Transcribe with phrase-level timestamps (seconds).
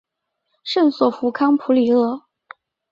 [0.63, 2.23] 圣索弗康普里厄。